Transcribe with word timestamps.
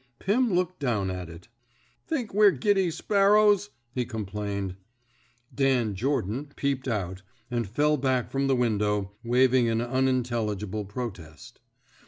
Pirn 0.17 0.55
looked 0.55 0.79
down 0.79 1.11
at 1.11 1.29
it. 1.29 1.29
19 1.29 1.29
THE 1.29 1.39
SMOKE 1.39 1.45
EATEES 1.45 2.07
Think 2.25 2.33
we're 2.33 2.49
giddy 2.51 2.89
sparrows?" 2.89 3.69
he 3.93 4.03
com 4.03 4.25
plained. 4.25 4.75
Dan 5.53 5.93
Jordan'' 5.93 6.47
peeped 6.55 6.87
out, 6.87 7.21
and 7.51 7.67
fell 7.69 7.97
back 7.97 8.31
from 8.31 8.47
the 8.47 8.55
window, 8.55 9.11
waving 9.23 9.69
an 9.69 9.79
unintelligible 9.79 10.85
protest. 10.85 11.59